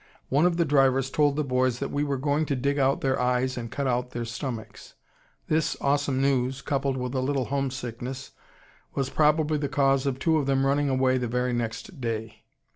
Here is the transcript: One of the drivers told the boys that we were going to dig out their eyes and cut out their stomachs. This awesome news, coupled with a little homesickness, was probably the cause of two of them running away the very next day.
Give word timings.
One 0.29 0.47
of 0.47 0.57
the 0.57 0.65
drivers 0.65 1.11
told 1.11 1.35
the 1.35 1.43
boys 1.43 1.77
that 1.77 1.91
we 1.91 2.03
were 2.03 2.17
going 2.17 2.47
to 2.47 2.55
dig 2.55 2.79
out 2.79 3.01
their 3.01 3.19
eyes 3.21 3.55
and 3.55 3.69
cut 3.69 3.85
out 3.85 4.09
their 4.09 4.25
stomachs. 4.25 4.95
This 5.47 5.77
awesome 5.79 6.19
news, 6.19 6.63
coupled 6.63 6.97
with 6.97 7.13
a 7.13 7.21
little 7.21 7.45
homesickness, 7.45 8.31
was 8.95 9.11
probably 9.11 9.59
the 9.59 9.69
cause 9.69 10.07
of 10.07 10.17
two 10.17 10.37
of 10.37 10.47
them 10.47 10.65
running 10.65 10.89
away 10.89 11.19
the 11.19 11.27
very 11.27 11.53
next 11.53 12.01
day. 12.01 12.41